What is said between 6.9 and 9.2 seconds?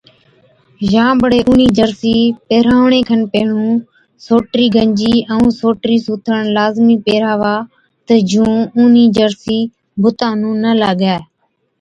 پيهراوا تہ جُون اُونِي